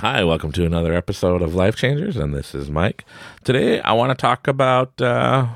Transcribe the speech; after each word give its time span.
Hi, 0.00 0.22
welcome 0.24 0.52
to 0.52 0.66
another 0.66 0.92
episode 0.92 1.40
of 1.40 1.54
Life 1.54 1.74
Changers, 1.74 2.18
and 2.18 2.34
this 2.34 2.54
is 2.54 2.68
Mike. 2.68 3.06
Today, 3.44 3.80
I 3.80 3.94
want 3.94 4.10
to 4.10 4.14
talk 4.14 4.46
about 4.46 5.00
uh, 5.00 5.46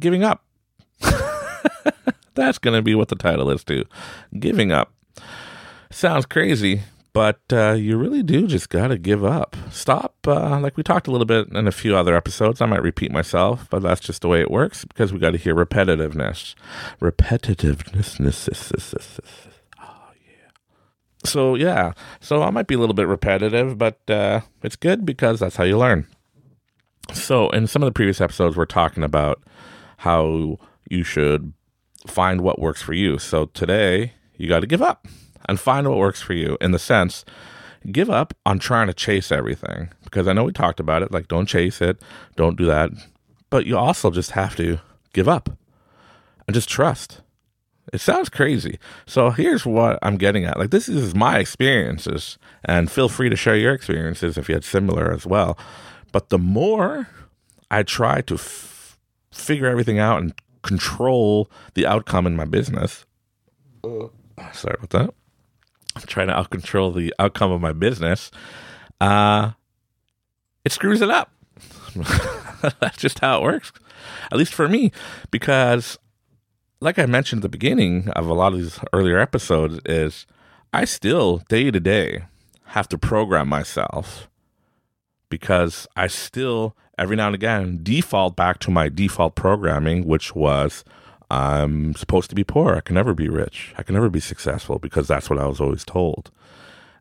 giving 0.00 0.24
up. 0.24 0.44
That's 2.34 2.58
going 2.58 2.74
to 2.74 2.82
be 2.82 2.96
what 2.96 3.10
the 3.10 3.14
title 3.14 3.52
is, 3.52 3.62
too. 3.62 3.84
Giving 4.36 4.72
up. 4.72 4.92
Sounds 5.92 6.26
crazy, 6.26 6.82
but 7.12 7.42
uh, 7.52 7.74
you 7.74 7.96
really 7.96 8.24
do 8.24 8.48
just 8.48 8.70
got 8.70 8.88
to 8.88 8.98
give 8.98 9.24
up. 9.24 9.56
Stop. 9.70 10.16
Uh, 10.26 10.58
like 10.58 10.76
we 10.76 10.82
talked 10.82 11.06
a 11.06 11.12
little 11.12 11.24
bit 11.24 11.46
in 11.52 11.68
a 11.68 11.72
few 11.72 11.96
other 11.96 12.16
episodes. 12.16 12.60
I 12.60 12.66
might 12.66 12.82
repeat 12.82 13.12
myself, 13.12 13.68
but 13.70 13.82
that's 13.82 14.00
just 14.00 14.22
the 14.22 14.28
way 14.28 14.40
it 14.40 14.50
works 14.50 14.84
because 14.84 15.12
we 15.12 15.20
got 15.20 15.30
to 15.30 15.38
hear 15.38 15.54
repetitiveness. 15.54 16.56
Repetitiveness. 17.00 18.18
So, 21.24 21.54
yeah. 21.54 21.92
So 22.20 22.42
I 22.42 22.50
might 22.50 22.66
be 22.66 22.74
a 22.74 22.78
little 22.78 22.94
bit 22.94 23.08
repetitive, 23.08 23.78
but 23.78 23.98
uh, 24.08 24.40
it's 24.62 24.76
good 24.76 25.06
because 25.06 25.40
that's 25.40 25.56
how 25.56 25.64
you 25.64 25.78
learn. 25.78 26.06
So, 27.12 27.50
in 27.50 27.66
some 27.66 27.82
of 27.82 27.86
the 27.86 27.92
previous 27.92 28.20
episodes, 28.20 28.56
we're 28.56 28.64
talking 28.64 29.02
about 29.02 29.42
how 29.98 30.58
you 30.88 31.04
should 31.04 31.52
find 32.06 32.40
what 32.40 32.58
works 32.58 32.82
for 32.82 32.94
you. 32.94 33.18
So, 33.18 33.46
today, 33.46 34.14
you 34.36 34.48
got 34.48 34.60
to 34.60 34.66
give 34.66 34.82
up 34.82 35.06
and 35.46 35.60
find 35.60 35.88
what 35.88 35.98
works 35.98 36.22
for 36.22 36.32
you 36.32 36.56
in 36.60 36.70
the 36.70 36.78
sense 36.78 37.24
give 37.92 38.10
up 38.10 38.34
on 38.46 38.58
trying 38.58 38.86
to 38.86 38.94
chase 38.94 39.30
everything 39.30 39.90
because 40.04 40.26
I 40.26 40.32
know 40.32 40.44
we 40.44 40.52
talked 40.52 40.80
about 40.80 41.02
it 41.02 41.12
like 41.12 41.28
don't 41.28 41.46
chase 41.46 41.80
it, 41.80 42.00
don't 42.36 42.56
do 42.56 42.66
that. 42.66 42.90
But 43.50 43.66
you 43.66 43.76
also 43.76 44.10
just 44.10 44.32
have 44.32 44.56
to 44.56 44.78
give 45.12 45.28
up 45.28 45.50
and 46.46 46.54
just 46.54 46.68
trust. 46.68 47.20
It 47.92 48.00
sounds 48.00 48.28
crazy. 48.28 48.78
So 49.06 49.30
here's 49.30 49.66
what 49.66 49.98
I'm 50.02 50.16
getting 50.16 50.44
at. 50.44 50.58
Like 50.58 50.70
this 50.70 50.88
is 50.88 51.14
my 51.14 51.38
experiences 51.38 52.38
and 52.64 52.90
feel 52.90 53.08
free 53.08 53.28
to 53.28 53.36
share 53.36 53.56
your 53.56 53.74
experiences 53.74 54.38
if 54.38 54.48
you 54.48 54.54
had 54.54 54.64
similar 54.64 55.12
as 55.12 55.26
well. 55.26 55.58
But 56.12 56.30
the 56.30 56.38
more 56.38 57.08
I 57.70 57.82
try 57.82 58.20
to 58.22 58.34
f- 58.34 58.98
figure 59.32 59.66
everything 59.66 59.98
out 59.98 60.22
and 60.22 60.32
control 60.62 61.50
the 61.74 61.86
outcome 61.86 62.26
in 62.26 62.36
my 62.36 62.46
business, 62.46 63.04
uh, 63.84 64.08
sorry 64.52 64.76
about 64.78 64.90
that 64.90 65.14
I'm 65.96 66.02
trying 66.02 66.28
to 66.28 66.36
out 66.36 66.50
control 66.50 66.92
the 66.92 67.14
outcome 67.18 67.52
of 67.52 67.60
my 67.60 67.72
business, 67.72 68.30
uh, 69.00 69.52
it 70.64 70.72
screws 70.72 71.00
it 71.02 71.10
up. 71.10 71.30
That's 72.80 72.96
just 72.96 73.20
how 73.20 73.38
it 73.38 73.42
works, 73.42 73.72
at 74.32 74.38
least 74.38 74.54
for 74.54 74.68
me, 74.68 74.90
because 75.30 75.98
like 76.80 76.98
I 76.98 77.06
mentioned 77.06 77.40
at 77.40 77.42
the 77.42 77.48
beginning 77.48 78.08
of 78.10 78.26
a 78.28 78.34
lot 78.34 78.52
of 78.52 78.58
these 78.58 78.78
earlier 78.92 79.18
episodes, 79.18 79.80
is 79.84 80.26
I 80.72 80.84
still 80.84 81.38
day 81.48 81.70
to 81.70 81.80
day 81.80 82.24
have 82.66 82.88
to 82.88 82.98
program 82.98 83.48
myself 83.48 84.28
because 85.28 85.86
I 85.96 86.08
still 86.08 86.76
every 86.98 87.16
now 87.16 87.26
and 87.26 87.34
again 87.34 87.80
default 87.82 88.36
back 88.36 88.58
to 88.60 88.70
my 88.70 88.88
default 88.88 89.34
programming, 89.34 90.06
which 90.06 90.34
was 90.34 90.84
I'm 91.30 91.94
supposed 91.94 92.28
to 92.30 92.36
be 92.36 92.44
poor. 92.44 92.74
I 92.74 92.80
can 92.80 92.94
never 92.94 93.14
be 93.14 93.28
rich. 93.28 93.74
I 93.76 93.82
can 93.82 93.94
never 93.94 94.10
be 94.10 94.20
successful 94.20 94.78
because 94.78 95.08
that's 95.08 95.30
what 95.30 95.38
I 95.38 95.46
was 95.46 95.60
always 95.60 95.84
told. 95.84 96.30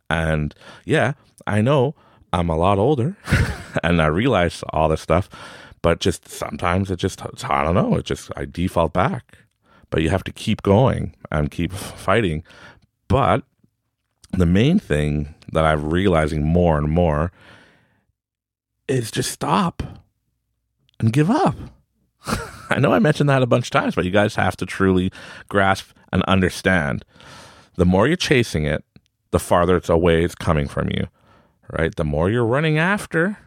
And 0.10 0.56
yeah, 0.86 1.14
I 1.46 1.62
know 1.62 1.96
I'm 2.32 2.50
a 2.50 2.58
lot 2.58 2.80
older 2.80 3.16
and 3.84 4.02
I 4.02 4.08
realize 4.08 4.64
all 4.70 4.90
this 4.90 5.02
stuff, 5.02 5.30
but 5.82 6.00
just 6.00 6.28
sometimes 6.28 6.90
it 6.90 6.98
just, 6.98 7.22
I 7.46 7.64
don't 7.64 7.76
know, 7.76 7.96
it 7.96 8.06
just, 8.06 8.32
I 8.36 8.46
default 8.46 8.94
back. 8.94 9.38
But 9.94 10.02
you 10.02 10.10
have 10.10 10.24
to 10.24 10.32
keep 10.32 10.64
going 10.64 11.14
and 11.32 11.52
keep 11.52 11.72
fighting. 11.72 12.44
But 13.08 13.44
the 14.32 14.48
main 14.48 14.80
thing 14.80 15.36
that 15.52 15.66
I'm 15.66 15.88
realizing 15.88 16.44
more 16.44 16.80
and 16.80 16.90
more 16.90 17.32
is 18.88 19.12
just 19.12 19.30
stop 19.30 19.84
and 21.00 21.14
give 21.14 21.30
up. 21.30 21.54
I 22.72 22.80
know 22.80 22.92
I 22.92 22.98
mentioned 22.98 23.30
that 23.30 23.44
a 23.44 23.46
bunch 23.46 23.68
of 23.68 23.70
times, 23.70 23.94
but 23.94 24.04
you 24.04 24.10
guys 24.10 24.34
have 24.34 24.58
to 24.58 24.66
truly 24.66 25.12
grasp 25.48 25.92
and 26.12 26.24
understand. 26.24 27.06
The 27.76 27.86
more 27.86 28.08
you're 28.08 28.16
chasing 28.16 28.66
it, 28.66 28.84
the 29.30 29.38
farther 29.38 29.78
it's 29.78 29.90
away 29.90 30.24
it's 30.24 30.34
coming 30.34 30.68
from 30.68 30.90
you, 30.90 31.08
right? 31.70 31.96
The 31.96 32.04
more 32.04 32.32
you're 32.32 32.48
running 32.48 32.80
after 32.80 33.38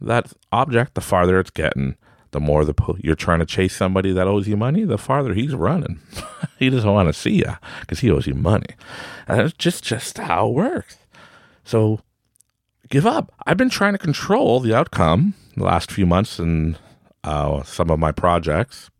that 0.00 0.32
object, 0.52 0.94
the 0.94 1.02
farther 1.02 1.38
it's 1.38 1.50
getting. 1.50 1.98
The 2.32 2.40
more 2.40 2.64
the 2.64 2.74
you're 2.98 3.14
trying 3.14 3.38
to 3.38 3.46
chase 3.46 3.76
somebody 3.76 4.12
that 4.12 4.26
owes 4.26 4.48
you 4.48 4.56
money, 4.56 4.84
the 4.84 4.98
farther 4.98 5.34
he's 5.34 5.54
running. 5.54 6.00
he 6.58 6.70
doesn't 6.70 6.90
want 6.90 7.08
to 7.08 7.12
see 7.12 7.36
you 7.36 7.56
because 7.80 8.00
he 8.00 8.10
owes 8.10 8.26
you 8.26 8.34
money, 8.34 8.74
and 9.28 9.40
it's 9.40 9.54
just 9.56 9.84
just 9.84 10.18
how 10.18 10.48
it 10.48 10.54
works. 10.54 10.96
So 11.64 12.00
give 12.88 13.06
up. 13.06 13.32
I've 13.46 13.56
been 13.56 13.70
trying 13.70 13.92
to 13.92 13.98
control 13.98 14.60
the 14.60 14.74
outcome 14.74 15.34
the 15.56 15.64
last 15.64 15.92
few 15.92 16.06
months 16.06 16.38
and 16.38 16.78
uh, 17.24 17.62
some 17.62 17.90
of 17.90 17.98
my 17.98 18.12
projects 18.12 18.90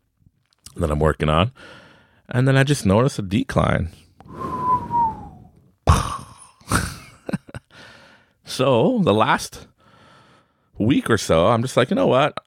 that 0.75 0.91
I'm 0.91 0.99
working 0.99 1.29
on. 1.29 1.51
And 2.29 2.47
then 2.47 2.57
I 2.57 2.63
just 2.63 2.85
noticed 2.85 3.19
a 3.19 3.21
decline. 3.21 3.89
so 8.45 8.99
the 9.03 9.13
last 9.13 9.67
week 10.77 11.09
or 11.09 11.17
so, 11.17 11.47
I'm 11.47 11.61
just 11.61 11.77
like, 11.77 11.89
you 11.89 11.95
know 11.95 12.07
what? 12.07 12.37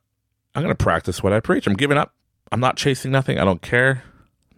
I'm 0.57 0.63
going 0.63 0.75
to 0.75 0.85
practice 0.85 1.23
what 1.23 1.35
I 1.35 1.41
preach. 1.41 1.67
I'm 1.67 1.75
giving 1.75 1.99
up. 1.99 2.15
I'm 2.51 2.61
not 2.61 2.79
chasing 2.79 3.13
nothing. 3.13 3.39
I 3.39 3.45
don't 3.45 3.61
care. 3.61 4.03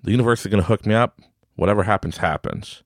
The 0.04 0.12
universe 0.12 0.42
is 0.42 0.46
going 0.46 0.62
to 0.62 0.68
hook 0.68 0.86
me 0.86 0.94
up. 0.94 1.20
Whatever 1.56 1.82
happens, 1.82 2.18
happens. 2.18 2.84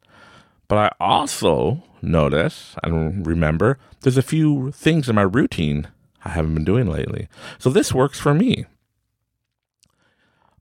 But 0.67 0.79
I 0.79 0.93
also 0.99 1.85
notice 2.01 2.75
and 2.83 3.27
remember 3.27 3.79
there's 4.01 4.17
a 4.17 4.23
few 4.23 4.73
things 4.73 5.11
in 5.11 5.15
my 5.15 5.23
routine 5.23 5.89
I 6.25 6.31
haven't 6.31 6.55
been 6.55 6.65
doing 6.65 6.87
lately. 6.87 7.29
So 7.59 7.69
this 7.69 7.93
works 7.93 8.19
for 8.19 8.33
me. 8.33 8.65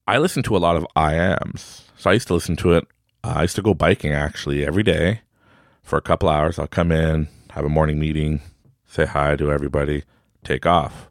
I 0.05 0.17
listen 0.17 0.43
to 0.43 0.57
a 0.57 0.59
lot 0.59 0.75
of 0.75 0.85
IMs. 0.93 1.83
So 1.95 2.09
I 2.09 2.13
used 2.13 2.27
to 2.27 2.33
listen 2.33 2.57
to 2.57 2.73
it. 2.73 2.85
Uh, 3.23 3.35
I 3.37 3.41
used 3.43 3.55
to 3.55 3.61
go 3.61 3.73
biking 3.73 4.11
actually 4.11 4.65
every 4.65 4.83
day 4.83 5.21
for 5.83 5.97
a 5.97 6.01
couple 6.01 6.27
hours. 6.27 6.59
I'll 6.59 6.67
come 6.67 6.91
in, 6.91 7.29
have 7.51 7.63
a 7.63 7.69
morning 7.69 7.97
meeting, 7.97 8.41
say 8.85 9.05
hi 9.05 9.37
to 9.37 9.51
everybody, 9.51 10.03
take 10.43 10.65
off. 10.65 11.10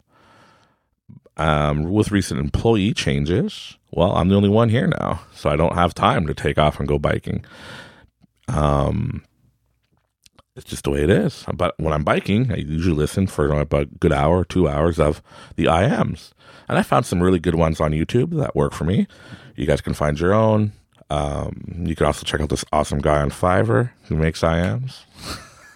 Um, 1.40 1.84
with 1.84 2.10
recent 2.10 2.38
employee 2.38 2.92
changes, 2.92 3.78
well, 3.92 4.12
I'm 4.12 4.28
the 4.28 4.34
only 4.34 4.50
one 4.50 4.68
here 4.68 4.86
now, 4.86 5.22
so 5.34 5.48
I 5.48 5.56
don't 5.56 5.74
have 5.74 5.94
time 5.94 6.26
to 6.26 6.34
take 6.34 6.58
off 6.58 6.78
and 6.78 6.86
go 6.86 6.98
biking. 6.98 7.46
Um, 8.46 9.24
it's 10.54 10.68
just 10.68 10.84
the 10.84 10.90
way 10.90 11.02
it 11.02 11.08
is. 11.08 11.46
But 11.54 11.74
when 11.78 11.94
I'm 11.94 12.04
biking, 12.04 12.52
I 12.52 12.56
usually 12.56 12.94
listen 12.94 13.26
for 13.26 13.50
about 13.58 13.82
a 13.82 13.86
good 13.86 14.12
hour, 14.12 14.44
two 14.44 14.68
hours 14.68 15.00
of 15.00 15.22
the 15.56 15.64
IMs. 15.64 16.32
And 16.68 16.76
I 16.76 16.82
found 16.82 17.06
some 17.06 17.22
really 17.22 17.38
good 17.38 17.54
ones 17.54 17.80
on 17.80 17.92
YouTube 17.92 18.36
that 18.38 18.54
work 18.54 18.74
for 18.74 18.84
me. 18.84 19.06
You 19.56 19.64
guys 19.64 19.80
can 19.80 19.94
find 19.94 20.20
your 20.20 20.34
own. 20.34 20.72
Um, 21.08 21.84
you 21.86 21.96
can 21.96 22.04
also 22.04 22.24
check 22.24 22.42
out 22.42 22.50
this 22.50 22.66
awesome 22.70 23.00
guy 23.00 23.22
on 23.22 23.30
Fiverr 23.30 23.92
who 24.04 24.16
makes 24.16 24.42
IMs. 24.42 24.98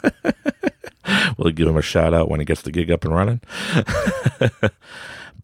we'll 1.39 1.53
give 1.53 1.69
him 1.69 1.79
a 1.79 1.83
shout 1.83 2.13
out 2.13 2.29
when 2.29 2.41
he 2.41 2.47
gets 2.47 2.61
the 2.61 2.71
gig 2.71 2.91
up 2.91 3.07
and 3.07 3.15
running. 3.15 3.41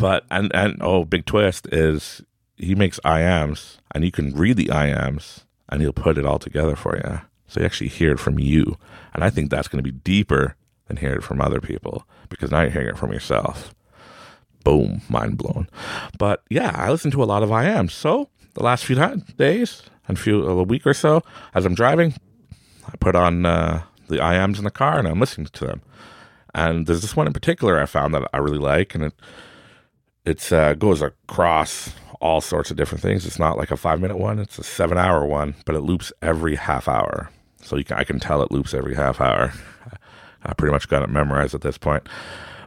but 0.00 0.24
and 0.30 0.50
and 0.54 0.78
oh, 0.80 1.04
big 1.04 1.26
twist 1.26 1.68
is 1.70 2.22
he 2.56 2.74
makes 2.74 2.98
IAMs 3.00 3.78
and 3.94 4.04
you 4.04 4.10
can 4.10 4.34
read 4.34 4.56
the 4.56 4.66
IAMs 4.66 5.44
and 5.68 5.80
he'll 5.80 5.92
put 5.92 6.18
it 6.18 6.26
all 6.26 6.38
together 6.38 6.74
for 6.74 6.96
you. 6.96 7.20
So 7.46 7.60
you 7.60 7.66
actually 7.66 7.88
hear 7.88 8.12
it 8.12 8.20
from 8.20 8.38
you. 8.38 8.76
And 9.14 9.24
I 9.24 9.30
think 9.30 9.50
that's 9.50 9.68
going 9.68 9.82
to 9.82 9.90
be 9.90 9.96
deeper 9.98 10.56
than 10.86 10.96
hearing 10.96 11.18
it 11.18 11.24
from 11.24 11.40
other 11.40 11.60
people 11.60 12.06
because 12.28 12.50
now 12.50 12.62
you're 12.62 12.70
hearing 12.70 12.88
it 12.88 12.98
from 12.98 13.12
yourself. 13.12 13.74
Boom, 14.64 15.02
mind 15.08 15.38
blown. 15.38 15.68
But 16.18 16.42
yeah, 16.50 16.72
I 16.74 16.90
listen 16.90 17.10
to 17.12 17.22
a 17.22 17.24
lot 17.24 17.42
of 17.42 17.50
IAMs. 17.50 17.92
So 17.92 18.28
the 18.54 18.62
last 18.62 18.84
few 18.84 18.96
days 19.36 19.82
and 20.06 20.18
few 20.18 20.46
a 20.46 20.62
week 20.62 20.86
or 20.86 20.94
so, 20.94 21.22
as 21.54 21.64
I'm 21.64 21.74
driving, 21.74 22.14
I 22.86 22.96
put 22.98 23.16
on 23.16 23.46
uh, 23.46 23.82
the 24.08 24.16
IAMs 24.16 24.58
in 24.58 24.64
the 24.64 24.70
car 24.70 24.98
and 24.98 25.08
I'm 25.08 25.20
listening 25.20 25.46
to 25.46 25.66
them. 25.66 25.82
And 26.54 26.86
there's 26.86 27.02
this 27.02 27.16
one 27.16 27.26
in 27.26 27.32
particular 27.32 27.80
I 27.80 27.86
found 27.86 28.12
that 28.14 28.28
I 28.32 28.38
really 28.38 28.58
like, 28.58 28.94
and 28.94 29.04
it 29.04 29.14
it 30.24 30.52
uh, 30.52 30.74
goes 30.74 31.02
across 31.02 31.92
all 32.20 32.40
sorts 32.40 32.70
of 32.70 32.76
different 32.76 33.02
things. 33.02 33.26
It's 33.26 33.38
not 33.38 33.56
like 33.56 33.70
a 33.70 33.76
five 33.76 34.00
minute 34.00 34.18
one; 34.18 34.38
it's 34.38 34.58
a 34.58 34.64
seven 34.64 34.98
hour 34.98 35.24
one, 35.24 35.54
but 35.64 35.74
it 35.74 35.80
loops 35.80 36.12
every 36.22 36.56
half 36.56 36.88
hour. 36.88 37.30
So 37.62 37.82
can, 37.82 37.98
I 37.98 38.04
can 38.04 38.20
tell 38.20 38.42
it 38.42 38.50
loops 38.50 38.74
every 38.74 38.94
half 38.94 39.20
hour. 39.20 39.52
I 40.42 40.54
pretty 40.54 40.72
much 40.72 40.88
got 40.88 41.02
it 41.02 41.10
memorized 41.10 41.54
at 41.54 41.60
this 41.60 41.78
point. 41.78 42.08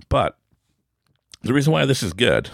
But 0.09 0.37
the 1.41 1.53
reason 1.53 1.73
why 1.73 1.85
this 1.85 2.03
is 2.03 2.13
good 2.13 2.49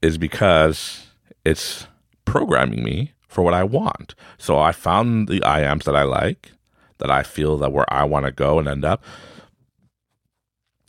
is 0.00 0.16
because 0.18 1.06
it's 1.44 1.86
programming 2.24 2.84
me 2.84 3.12
for 3.28 3.42
what 3.42 3.54
I 3.54 3.64
want. 3.64 4.14
So 4.38 4.58
I 4.58 4.72
found 4.72 5.28
the 5.28 5.40
IAMs 5.40 5.84
that 5.84 5.96
I 5.96 6.04
like, 6.04 6.52
that 6.98 7.10
I 7.10 7.22
feel 7.22 7.58
that 7.58 7.72
where 7.72 7.92
I 7.92 8.04
want 8.04 8.26
to 8.26 8.32
go 8.32 8.58
and 8.58 8.68
end 8.68 8.84
up. 8.84 9.02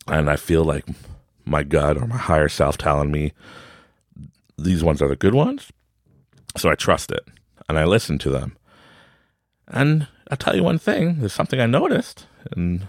And 0.07 0.29
I 0.29 0.35
feel 0.35 0.63
like 0.63 0.85
my 1.45 1.63
gut 1.63 1.97
or 1.97 2.07
my 2.07 2.17
higher 2.17 2.49
self 2.49 2.77
telling 2.77 3.11
me 3.11 3.33
these 4.57 4.83
ones 4.83 5.01
are 5.01 5.07
the 5.07 5.15
good 5.15 5.33
ones. 5.33 5.71
So 6.57 6.69
I 6.69 6.75
trust 6.75 7.11
it 7.11 7.27
and 7.67 7.77
I 7.77 7.85
listen 7.85 8.17
to 8.19 8.29
them. 8.29 8.57
And 9.67 10.07
I'll 10.29 10.37
tell 10.37 10.55
you 10.55 10.63
one 10.63 10.79
thing. 10.79 11.19
There's 11.19 11.33
something 11.33 11.59
I 11.59 11.65
noticed 11.65 12.27
in 12.55 12.87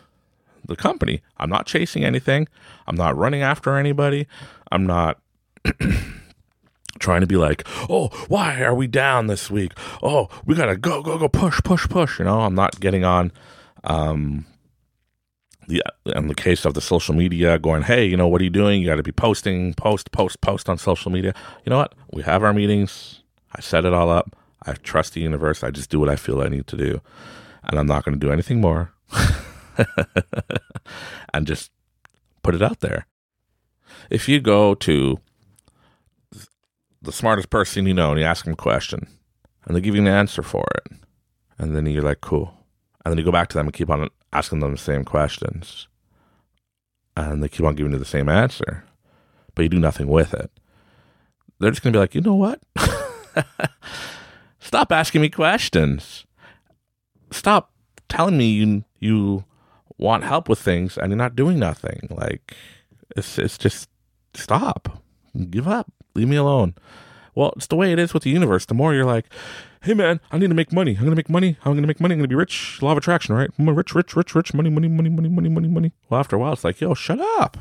the 0.65 0.77
company. 0.77 1.23
I'm 1.39 1.51
not 1.51 1.67
chasing 1.67 2.05
anything. 2.05 2.49
I'm 2.87 2.97
not 2.97 3.17
running 3.17 3.43
after 3.43 3.77
anybody. 3.77 4.27
I'm 4.71 4.87
not 4.87 5.19
trying 6.99 7.21
to 7.21 7.27
be 7.27 7.37
like, 7.37 7.67
oh, 7.89 8.09
why 8.29 8.63
are 8.63 8.75
we 8.75 8.87
down 8.87 9.27
this 9.27 9.51
week? 9.51 9.73
Oh, 10.03 10.29
we 10.45 10.55
gotta 10.55 10.77
go, 10.77 11.03
go, 11.03 11.19
go, 11.19 11.29
push, 11.29 11.61
push, 11.65 11.89
push. 11.89 12.19
You 12.19 12.25
know, 12.25 12.41
I'm 12.41 12.55
not 12.55 12.79
getting 12.81 13.05
on. 13.05 13.33
Um, 13.85 14.47
the 15.69 15.83
in 16.15 16.29
the 16.29 16.35
case 16.35 16.65
of 16.65 16.75
the 16.75 16.81
social 16.81 17.15
media, 17.15 17.59
going, 17.59 17.83
hey, 17.83 18.07
you 18.07 18.17
know, 18.17 18.29
what 18.29 18.41
are 18.41 18.45
you 18.45 18.51
doing? 18.51 18.81
You 18.81 18.89
got 18.89 18.97
to 18.97 19.03
be 19.03 19.13
posting, 19.13 19.75
post, 19.75 20.13
post, 20.13 20.41
post 20.41 20.69
on 20.69 20.79
social 20.79 21.11
media. 21.11 21.35
You 21.65 21.71
know 21.71 21.79
what? 21.79 21.95
We 22.13 22.23
have 22.23 22.43
our 22.43 22.53
meetings. 22.53 23.23
I 23.55 23.61
set 23.61 23.85
it 23.85 23.93
all 23.93 24.11
up. 24.11 24.37
I 24.65 24.75
trust 24.75 25.15
the 25.15 25.21
universe. 25.21 25.63
I 25.63 25.71
just 25.71 25.91
do 25.91 26.01
what 26.01 26.09
I 26.09 26.17
feel 26.17 26.41
I 26.41 26.49
need 26.49 26.67
to 26.69 26.77
do, 26.77 27.01
and 27.65 27.79
I'm 27.79 27.87
not 27.87 28.05
going 28.05 28.19
to 28.19 28.27
do 28.27 28.33
anything 28.33 28.61
more. 28.61 28.93
and 31.35 31.47
just 31.47 31.71
put 32.43 32.55
it 32.55 32.63
out 32.63 32.81
there. 32.81 33.07
If 34.11 34.29
you 34.29 34.41
go 34.41 34.75
to 34.75 35.21
the 37.03 37.13
smartest 37.13 37.51
person 37.51 37.87
you 37.87 37.95
know 37.95 38.11
and 38.11 38.21
you 38.21 38.27
ask 38.27 38.45
them 38.45 38.55
a 38.55 38.57
question 38.57 39.07
and 39.65 39.77
they 39.77 39.81
give 39.81 39.95
you 39.95 40.01
an 40.01 40.09
answer 40.09 40.43
for 40.43 40.65
it, 40.77 40.93
and 41.59 41.75
then 41.75 41.87
you're 41.87 42.03
like, 42.03 42.21
cool. 42.21 42.55
And 43.05 43.13
then 43.13 43.19
you 43.19 43.25
go 43.25 43.33
back 43.33 43.49
to 43.49 43.57
them 43.57 43.67
and 43.67 43.75
keep 43.75 43.91
on 43.91 44.09
asking 44.33 44.61
them 44.61 44.73
the 44.73 44.79
same 44.79 45.05
questions. 45.05 45.89
And 47.17 47.43
they 47.43 47.49
keep 47.49 47.65
on 47.65 47.75
giving 47.75 47.93
you 47.93 47.99
the 47.99 48.05
same 48.05 48.29
answer, 48.29 48.85
but 49.55 49.63
you 49.63 49.69
do 49.69 49.79
nothing 49.79 50.07
with 50.07 50.35
it. 50.35 50.51
They're 51.59 51.71
just 51.71 51.83
going 51.83 51.93
to 51.93 51.97
be 51.97 52.01
like, 52.01 52.15
you 52.15 52.21
know 52.21 52.35
what? 52.35 52.61
Stop 54.61 54.93
asking 54.93 55.23
me 55.23 55.31
questions. 55.31 56.27
Stop 57.31 57.73
telling 58.09 58.37
me 58.37 58.51
you 58.51 58.85
you 58.99 59.45
want 59.99 60.25
help 60.25 60.49
with 60.49 60.59
things 60.59 60.99
and 60.99 61.11
you're 61.11 61.17
not 61.17 61.37
doing 61.37 61.59
nothing. 61.59 62.09
Like 62.11 62.55
it's 63.17 63.39
it's 63.39 63.57
just 63.57 63.89
stop. 64.35 65.03
Give 65.51 65.69
up. 65.69 65.91
Leave 66.15 66.29
me 66.29 66.37
alone. 66.37 66.75
Well, 67.37 67.53
it's 67.55 67.67
the 67.67 67.77
way 67.77 67.93
it 67.93 67.99
is 67.99 68.15
with 68.15 68.23
the 68.23 68.31
universe. 68.31 68.65
The 68.65 68.75
more 68.75 68.95
you're 68.95 69.05
like, 69.05 69.27
hey 69.83 69.93
man, 69.95 70.21
I 70.33 70.39
need 70.39 70.49
to 70.49 70.55
make 70.55 70.73
money. 70.73 70.97
I'm 70.97 71.05
gonna 71.05 71.15
make 71.15 71.29
money. 71.29 71.59
I'm 71.65 71.75
gonna 71.75 71.87
make 71.87 72.01
money. 72.01 72.15
I'm 72.15 72.19
gonna 72.19 72.29
be 72.29 72.35
rich. 72.35 72.81
Law 72.83 72.93
of 72.93 72.99
attraction, 72.99 73.35
right? 73.35 73.51
I'm 73.59 73.69
rich, 73.69 73.95
rich, 73.95 74.17
rich, 74.17 74.35
rich. 74.35 74.55
Money, 74.55 74.71
money, 74.71 74.89
money, 74.89 75.11
money, 75.11 75.29
money, 75.29 75.51
money, 75.51 75.69
money. 75.69 75.93
Well, 76.09 76.19
after 76.19 76.35
a 76.35 76.39
while, 76.39 76.55
it's 76.55 76.65
like, 76.65 76.81
yo, 76.81 76.95
shut 76.95 77.21
up. 77.39 77.59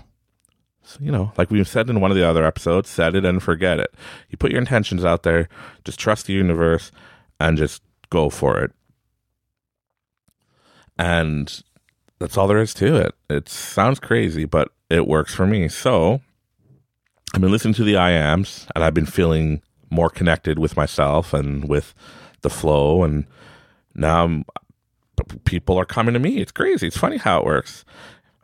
So, 0.82 1.00
you 1.02 1.12
know, 1.12 1.34
like 1.38 1.52
we've 1.52 1.68
said 1.68 1.90
in 1.90 2.00
one 2.00 2.10
of 2.10 2.16
the 2.16 2.28
other 2.28 2.46
episodes, 2.46 2.90
set 2.90 3.16
it 3.16 3.26
and 3.26 3.44
forget 3.44 3.80
it. 3.80 3.94
You 4.30 4.38
put 4.38 4.52
your 4.52 4.62
intentions 4.62 5.04
out 5.04 5.24
there. 5.24 5.50
Just 5.84 6.00
trust 6.00 6.28
the 6.28 6.34
universe 6.34 6.92
and 7.40 7.58
just 7.58 7.82
go 8.10 8.30
for 8.30 8.60
it. 8.64 8.72
And 10.98 11.64
that's 12.20 12.38
all 12.38 12.48
there 12.48 12.62
is 12.62 12.74
to 12.76 12.96
it. 12.96 13.14
It 13.30 13.50
sounds 13.50 14.00
crazy, 14.00 14.46
but 14.46 14.70
it 14.90 15.08
works 15.08 15.34
for 15.34 15.46
me. 15.46 15.68
So 15.68 16.22
I've 17.36 17.42
been 17.42 17.52
listening 17.52 17.74
to 17.74 17.84
the 17.84 17.98
I 17.98 18.12
ams 18.12 18.66
and 18.74 18.82
I've 18.82 18.94
been 18.94 19.06
feeling 19.06 19.62
more 19.90 20.10
connected 20.10 20.58
with 20.58 20.78
myself 20.78 21.34
and 21.34 21.68
with 21.68 21.94
the 22.44 22.50
flow. 22.50 23.04
And 23.04 23.26
now 23.94 24.24
I'm, 24.24 24.46
people 25.44 25.78
are 25.78 25.84
coming 25.84 26.14
to 26.14 26.20
me. 26.20 26.38
It's 26.38 26.54
crazy. 26.54 26.88
It's 26.88 26.96
funny 26.96 27.18
how 27.18 27.40
it 27.40 27.46
works. 27.46 27.84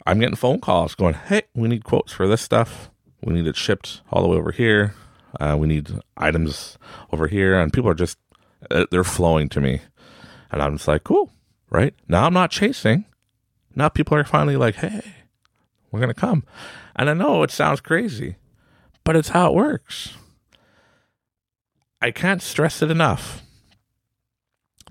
I'm 0.05 0.19
getting 0.19 0.35
phone 0.35 0.59
calls 0.59 0.93
going, 0.93 1.13
hey, 1.13 1.43
we 1.55 1.69
need 1.69 1.85
quotes 1.85 2.11
for 2.11 2.27
this 2.27 2.41
stuff. 2.41 2.91
We 3.23 3.33
need 3.33 3.47
it 3.47 3.55
shipped 3.55 4.01
all 4.11 4.23
the 4.23 4.27
way 4.27 4.35
over 4.35 4.51
here. 4.51 4.93
Uh, 5.39 5.55
we 5.57 5.67
need 5.67 5.89
items 6.17 6.77
over 7.13 7.27
here. 7.27 7.57
And 7.57 7.71
people 7.71 7.89
are 7.89 7.93
just, 7.93 8.17
uh, 8.71 8.87
they're 8.91 9.05
flowing 9.05 9.47
to 9.49 9.61
me. 9.61 9.79
And 10.51 10.61
I'm 10.61 10.75
just 10.75 10.89
like, 10.89 11.05
cool, 11.05 11.31
right? 11.69 11.93
Now 12.09 12.25
I'm 12.25 12.33
not 12.33 12.51
chasing. 12.51 13.05
Now 13.73 13.87
people 13.87 14.17
are 14.17 14.25
finally 14.25 14.57
like, 14.57 14.75
hey, 14.75 15.13
we're 15.91 16.01
going 16.01 16.13
to 16.13 16.19
come. 16.19 16.43
And 16.97 17.09
I 17.09 17.13
know 17.13 17.41
it 17.43 17.51
sounds 17.51 17.79
crazy, 17.79 18.35
but 19.03 19.15
it's 19.15 19.29
how 19.29 19.49
it 19.49 19.55
works. 19.55 20.13
I 22.01 22.11
can't 22.11 22.41
stress 22.41 22.81
it 22.81 22.89
enough. 22.89 23.43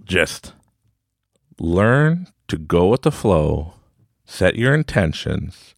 Just 0.05 0.53
learn 1.59 2.29
to 2.49 2.57
go 2.57 2.89
with 2.89 3.03
the 3.03 3.13
flow, 3.13 3.75
set 4.25 4.57
your 4.57 4.75
intentions. 4.75 5.75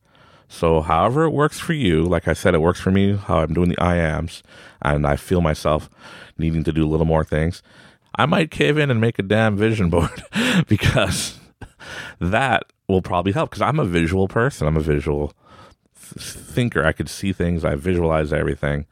So, 0.49 0.83
however 0.83 1.25
it 1.25 1.31
works 1.31 1.59
for 1.59 1.73
you, 1.73 2.03
like 2.03 2.29
I 2.29 2.35
said, 2.35 2.55
it 2.55 2.61
works 2.61 2.81
for 2.81 2.91
me, 2.91 3.17
how 3.17 3.39
I'm 3.39 3.55
doing 3.55 3.71
the 3.71 3.81
I 3.81 3.97
ams, 3.97 4.43
and 4.83 5.07
I 5.07 5.17
feel 5.17 5.41
myself 5.41 5.89
needing 6.37 6.63
to 6.65 6.73
do 6.73 6.85
a 6.85 6.91
little 6.91 7.07
more 7.07 7.25
things. 7.25 7.63
I 8.15 8.27
might 8.27 8.51
cave 8.51 8.77
in 8.77 8.91
and 8.91 9.01
make 9.01 9.19
a 9.19 9.23
damn 9.23 9.57
vision 9.57 9.89
board 9.91 10.23
because 10.69 11.39
that 12.21 12.65
will 12.87 13.01
probably 13.01 13.33
help 13.33 13.51
because 13.51 13.63
I'm 13.63 13.81
a 13.81 13.85
visual 13.87 14.29
person. 14.29 14.67
I'm 14.67 14.77
a 14.77 14.81
visual 14.81 15.33
thinker. 16.03 16.85
I 16.85 16.93
could 16.93 17.09
see 17.09 17.33
things. 17.33 17.65
I 17.65 17.75
visualize 17.75 18.33
everything. 18.33 18.87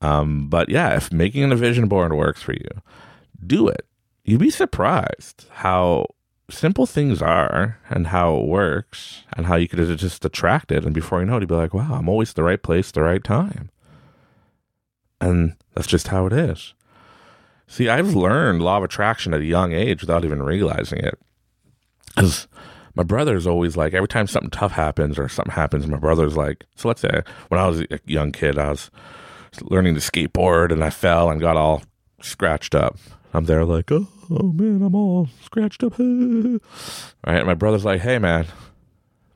Um, 0.00 0.48
but 0.48 0.68
yeah, 0.68 0.94
if 0.96 1.12
making 1.12 1.50
a 1.50 1.56
vision 1.56 1.88
board 1.88 2.12
works 2.12 2.42
for 2.42 2.52
you, 2.52 2.68
do 3.44 3.68
it. 3.68 3.86
You'd 4.24 4.40
be 4.40 4.50
surprised 4.50 5.46
how 5.50 6.06
simple 6.50 6.86
things 6.86 7.20
are 7.22 7.78
and 7.90 8.08
how 8.08 8.36
it 8.36 8.46
works 8.46 9.24
and 9.36 9.46
how 9.46 9.56
you 9.56 9.68
could 9.68 9.98
just 9.98 10.24
attract 10.24 10.70
it. 10.70 10.84
And 10.84 10.94
before 10.94 11.20
you 11.20 11.26
know 11.26 11.36
it, 11.36 11.40
you'd 11.40 11.48
be 11.48 11.54
like, 11.54 11.74
wow, 11.74 11.94
I'm 11.94 12.08
always 12.08 12.32
the 12.32 12.42
right 12.42 12.62
place, 12.62 12.90
the 12.90 13.02
right 13.02 13.22
time. 13.22 13.70
And 15.20 15.56
that's 15.74 15.86
just 15.86 16.08
how 16.08 16.26
it 16.26 16.32
is. 16.32 16.74
See, 17.66 17.88
I've 17.88 18.14
learned 18.14 18.62
law 18.62 18.78
of 18.78 18.84
attraction 18.84 19.34
at 19.34 19.40
a 19.40 19.44
young 19.44 19.72
age 19.72 20.02
without 20.02 20.24
even 20.24 20.42
realizing 20.42 21.00
it. 21.00 21.18
Because 22.14 22.46
my 22.96 23.02
brother's 23.02 23.46
always 23.46 23.76
like, 23.76 23.92
every 23.92 24.08
time 24.08 24.26
something 24.26 24.50
tough 24.50 24.72
happens 24.72 25.18
or 25.18 25.28
something 25.28 25.52
happens, 25.52 25.86
my 25.86 25.98
brother's 25.98 26.36
like, 26.36 26.64
so 26.76 26.88
let's 26.88 27.02
say 27.02 27.22
when 27.48 27.60
I 27.60 27.68
was 27.68 27.80
a 27.80 28.00
young 28.06 28.32
kid, 28.32 28.58
I 28.58 28.70
was 28.70 28.90
learning 29.62 29.94
to 29.94 30.00
skateboard 30.00 30.72
and 30.72 30.82
I 30.82 30.90
fell 30.90 31.30
and 31.30 31.40
got 31.40 31.56
all 31.56 31.82
scratched 32.22 32.74
up. 32.74 32.98
I'm 33.34 33.44
there 33.44 33.66
like, 33.66 33.92
oh, 33.92 34.08
oh 34.30 34.50
man, 34.52 34.82
I'm 34.82 34.94
all 34.94 35.28
scratched 35.42 35.84
up. 35.84 35.98
right. 35.98 37.44
My 37.44 37.54
brother's 37.54 37.84
like, 37.84 38.00
hey 38.00 38.18
man, 38.18 38.46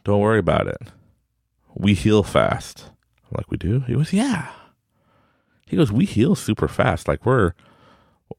don't 0.05 0.21
worry 0.21 0.39
about 0.39 0.67
it. 0.67 0.81
We 1.75 1.93
heal 1.93 2.23
fast. 2.23 2.87
I'm 3.31 3.37
like, 3.37 3.51
we 3.51 3.59
do? 3.59 3.81
He 3.81 3.93
goes, 3.95 4.13
yeah. 4.13 4.51
He 5.67 5.77
goes, 5.77 5.93
we 5.93 6.07
heal 6.07 6.35
super 6.35 6.67
fast. 6.67 7.09
Like 7.09 7.27
we're 7.27 7.53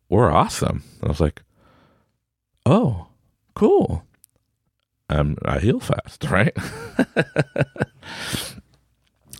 we're 0.09 0.31
awesome. 0.31 0.83
And 0.99 1.05
I 1.05 1.07
was 1.09 1.21
like, 1.21 1.43
oh, 2.65 3.07
cool. 3.53 4.03
Um, 5.11 5.37
I 5.43 5.59
heal 5.59 5.79
fast, 5.81 6.23
right? 6.29 6.55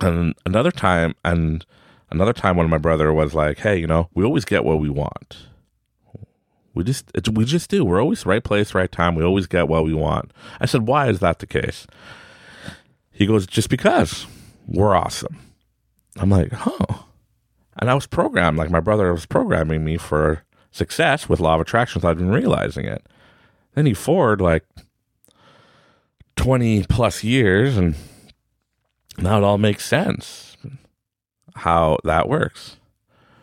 and 0.02 0.36
another 0.46 0.72
time, 0.72 1.16
and 1.24 1.66
another 2.10 2.34
time 2.34 2.58
when 2.58 2.70
my 2.70 2.78
brother 2.78 3.14
was 3.14 3.34
like, 3.34 3.60
"Hey, 3.60 3.78
you 3.78 3.88
know, 3.88 4.10
we 4.14 4.26
always 4.26 4.44
get 4.44 4.66
what 4.66 4.80
we 4.80 4.90
want. 4.90 5.38
We 6.74 6.84
just 6.84 7.12
we 7.32 7.46
just 7.46 7.70
do. 7.70 7.86
We're 7.86 8.02
always 8.02 8.26
right 8.26 8.44
place, 8.44 8.74
right 8.74 8.92
time. 8.92 9.16
We 9.16 9.24
always 9.24 9.48
get 9.48 9.70
what 9.70 9.86
we 9.86 9.94
want." 9.94 10.32
I 10.60 10.66
said, 10.66 10.88
"Why 10.88 11.08
is 11.08 11.20
that 11.20 11.40
the 11.40 11.48
case?" 11.48 11.88
He 13.12 13.26
goes, 13.26 13.48
"Just 13.48 13.70
because 13.70 14.28
we're 14.68 14.96
awesome." 14.96 15.40
I'm 16.18 16.30
like, 16.30 16.52
"Huh." 16.52 17.04
And 17.78 17.90
I 17.90 17.94
was 17.94 18.08
programmed, 18.08 18.58
like 18.58 18.70
my 18.70 18.82
brother 18.82 19.14
was 19.14 19.26
programming 19.26 19.86
me 19.86 19.96
for 19.98 20.44
success 20.72 21.30
with 21.30 21.40
law 21.40 21.56
of 21.56 21.62
attraction 21.62 22.00
without 22.00 22.18
even 22.18 22.30
realizing 22.30 22.86
it. 22.86 23.08
Then 23.74 23.86
he 23.86 23.94
forward 23.94 24.42
like 24.42 24.66
20 26.42 26.86
plus 26.86 27.24
years 27.24 27.78
and 27.78 27.96
now 29.20 29.38
it 29.38 29.44
all 29.44 29.60
makes 29.60 29.86
sense 29.86 30.58
how 31.56 32.00
that 32.04 32.28
works. 32.28 32.78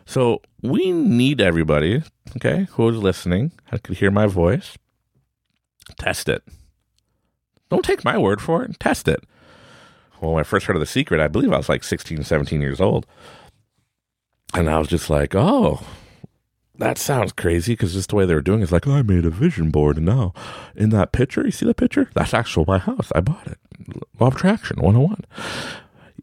So 0.05 0.41
we 0.61 0.91
need 0.91 1.39
everybody, 1.39 2.03
okay, 2.35 2.67
who 2.71 2.89
is 2.89 2.97
listening 2.97 3.53
and 3.71 3.81
could 3.83 3.97
hear 3.97 4.11
my 4.11 4.27
voice. 4.27 4.77
Test 5.97 6.27
it. 6.27 6.43
Don't 7.69 7.85
take 7.85 8.03
my 8.03 8.17
word 8.17 8.41
for 8.41 8.63
it. 8.63 8.77
Test 8.81 9.07
it. 9.07 9.23
Well, 10.19 10.33
when 10.33 10.41
I 10.41 10.43
first 10.43 10.65
heard 10.65 10.75
of 10.75 10.81
The 10.81 10.85
Secret, 10.85 11.21
I 11.21 11.29
believe 11.29 11.53
I 11.53 11.57
was 11.57 11.69
like 11.69 11.85
16, 11.85 12.25
17 12.25 12.59
years 12.59 12.81
old. 12.81 13.05
And 14.53 14.69
I 14.69 14.77
was 14.77 14.89
just 14.89 15.09
like, 15.09 15.33
oh, 15.35 15.85
that 16.79 16.97
sounds 16.97 17.31
crazy 17.31 17.73
because 17.73 17.93
just 17.93 18.09
the 18.09 18.15
way 18.15 18.25
they 18.25 18.33
were 18.33 18.41
doing 18.41 18.61
it 18.61 18.63
is 18.63 18.71
like, 18.71 18.87
I 18.87 19.01
made 19.01 19.25
a 19.25 19.29
vision 19.29 19.69
board 19.69 19.97
and 19.97 20.05
now 20.05 20.33
in 20.75 20.89
that 20.89 21.11
picture, 21.11 21.45
you 21.45 21.51
see 21.51 21.65
the 21.65 21.73
picture? 21.73 22.09
That's 22.13 22.33
actually 22.33 22.65
my 22.67 22.79
house. 22.79 23.11
I 23.13 23.21
bought 23.21 23.47
it. 23.47 23.59
Law 24.19 24.27
of 24.27 24.35
Attraction 24.35 24.81
101. 24.81 25.25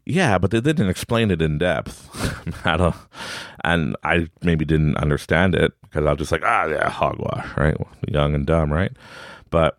Yeah, 0.05 0.37
but 0.37 0.51
they 0.51 0.61
didn't 0.61 0.89
explain 0.89 1.31
it 1.31 1.41
in 1.41 1.57
depth. 1.57 2.09
And 3.63 3.97
I 4.03 4.29
maybe 4.41 4.63
didn't 4.63 4.95
understand 4.95 5.53
it 5.53 5.73
because 5.81 6.05
I 6.05 6.11
was 6.11 6.19
just 6.19 6.31
like, 6.31 6.43
ah, 6.45 6.67
yeah, 6.67 6.89
hogwash, 6.89 7.57
right? 7.57 7.75
Young 8.07 8.33
and 8.33 8.45
dumb, 8.45 8.71
right? 8.71 8.93
But 9.49 9.77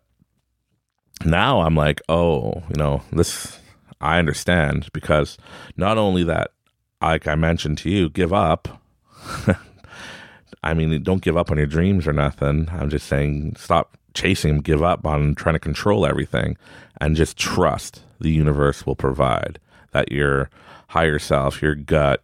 now 1.25 1.61
I'm 1.61 1.75
like, 1.75 2.01
oh, 2.07 2.63
you 2.69 2.75
know, 2.77 3.01
this 3.11 3.59
I 3.99 4.19
understand 4.19 4.89
because 4.93 5.37
not 5.75 5.97
only 5.97 6.23
that, 6.25 6.51
like 7.01 7.27
I 7.27 7.33
mentioned 7.35 7.79
to 7.79 7.89
you, 7.89 8.09
give 8.09 8.31
up. 8.31 8.81
I 10.63 10.73
mean, 10.73 11.01
don't 11.03 11.21
give 11.21 11.37
up 11.37 11.51
on 11.51 11.57
your 11.57 11.67
dreams 11.67 12.07
or 12.07 12.13
nothing. 12.13 12.67
I'm 12.71 12.89
just 12.89 13.07
saying, 13.07 13.55
stop 13.57 13.97
chasing, 14.13 14.59
give 14.59 14.83
up 14.83 15.05
on 15.05 15.35
trying 15.35 15.55
to 15.55 15.59
control 15.59 16.05
everything, 16.05 16.57
and 16.99 17.15
just 17.15 17.37
trust 17.37 18.01
the 18.19 18.31
universe 18.31 18.85
will 18.85 18.95
provide. 18.95 19.59
That 19.91 20.11
your 20.11 20.49
higher 20.87 21.19
self, 21.19 21.61
your 21.61 21.75
gut, 21.75 22.23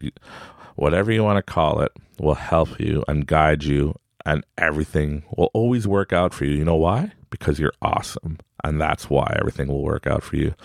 whatever 0.75 1.11
you 1.11 1.23
want 1.23 1.37
to 1.37 1.53
call 1.53 1.81
it, 1.81 1.91
will 2.19 2.35
help 2.35 2.79
you 2.79 3.03
and 3.07 3.25
guide 3.25 3.63
you, 3.63 3.95
and 4.25 4.43
everything 4.57 5.23
will 5.35 5.49
always 5.53 5.87
work 5.87 6.13
out 6.13 6.33
for 6.33 6.45
you. 6.45 6.53
You 6.55 6.65
know 6.65 6.75
why? 6.75 7.11
Because 7.29 7.59
you're 7.59 7.73
awesome. 7.81 8.39
And 8.63 8.81
that's 8.81 9.09
why 9.09 9.35
everything 9.39 9.67
will 9.67 9.83
work 9.83 10.07
out 10.07 10.23
for 10.23 10.35
you. 10.35 10.55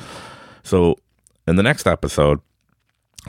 So, 0.62 0.97
in 1.47 1.57
the 1.57 1.62
next 1.62 1.87
episode, 1.87 2.41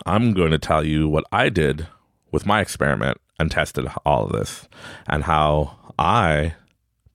I'm 0.06 0.34
going 0.34 0.52
to 0.52 0.60
tell 0.60 0.86
you 0.86 1.10
what 1.10 1.26
I 1.32 1.50
did 1.50 1.88
with 2.32 2.46
my 2.46 2.62
experiment 2.62 3.20
and 3.42 3.52
tested 3.52 3.88
all 4.06 4.26
of 4.26 4.32
this 4.32 4.70
and 5.08 5.24
how 5.24 5.78
I 6.00 6.54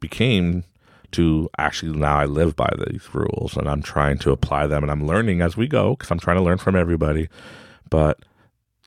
became 0.00 0.64
to 1.12 1.48
actually 1.56 1.96
now 1.96 2.18
I 2.18 2.26
live 2.26 2.56
by 2.56 2.70
these 2.86 3.08
rules 3.14 3.56
and 3.56 3.68
I'm 3.68 3.82
trying 3.82 4.18
to 4.18 4.32
apply 4.32 4.66
them 4.66 4.82
and 4.82 4.90
I'm 4.90 5.06
learning 5.06 5.40
as 5.40 5.56
we 5.56 5.68
go 5.68 5.90
because 5.90 6.10
I'm 6.10 6.18
trying 6.18 6.36
to 6.36 6.42
learn 6.42 6.58
from 6.58 6.76
everybody. 6.76 7.28
But 7.88 8.18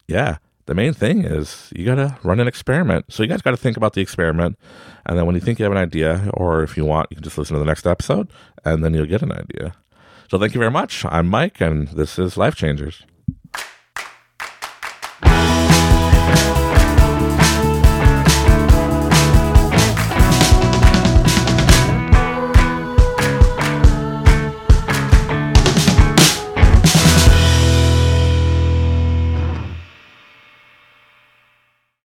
yeah, 0.07 0.37
the 0.65 0.75
main 0.75 0.93
thing 0.93 1.23
is 1.23 1.71
you 1.75 1.85
got 1.85 1.95
to 1.95 2.17
run 2.23 2.39
an 2.39 2.47
experiment. 2.47 3.05
So 3.09 3.23
you 3.23 3.29
guys 3.29 3.41
got 3.41 3.51
to 3.51 3.57
think 3.57 3.77
about 3.77 3.93
the 3.93 4.01
experiment. 4.01 4.59
And 5.05 5.17
then 5.17 5.25
when 5.25 5.33
you 5.33 5.41
think 5.41 5.57
you 5.57 5.63
have 5.63 5.71
an 5.71 5.77
idea, 5.77 6.29
or 6.33 6.61
if 6.61 6.77
you 6.77 6.85
want, 6.85 7.07
you 7.09 7.15
can 7.15 7.23
just 7.23 7.37
listen 7.37 7.55
to 7.55 7.59
the 7.59 7.65
next 7.65 7.87
episode 7.87 8.29
and 8.63 8.83
then 8.83 8.93
you'll 8.93 9.07
get 9.07 9.23
an 9.23 9.31
idea. 9.31 9.73
So 10.29 10.37
thank 10.37 10.53
you 10.53 10.59
very 10.59 10.71
much. 10.71 11.05
I'm 11.05 11.27
Mike, 11.27 11.59
and 11.59 11.87
this 11.87 12.19
is 12.19 12.37
Life 12.37 12.53
Changers. 12.53 13.03